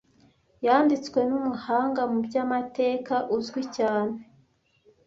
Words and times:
yanditswe 0.65 1.19
n'umuhanga 1.29 2.01
mu 2.11 2.19
by'amateka 2.25 3.15
uzwi 3.35 3.61
cyane 3.77 4.15